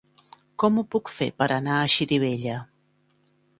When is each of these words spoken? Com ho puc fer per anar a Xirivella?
Com 0.63 0.79
ho 0.79 0.83
puc 0.95 1.11
fer 1.17 1.27
per 1.43 1.49
anar 1.57 1.77
a 1.83 1.93
Xirivella? 1.99 2.59